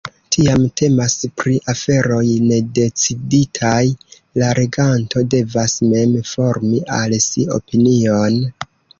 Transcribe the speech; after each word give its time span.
Tiam 0.33 0.61
temas 0.79 1.15
pri 1.41 1.51
aferoj 1.73 2.21
nedeciditaj: 2.51 3.83
la 4.43 4.47
leganto 4.59 5.23
devas 5.35 5.75
mem 5.91 6.15
formi 6.31 6.81
al 7.01 7.13
si 7.27 7.45
opinion. 7.59 8.41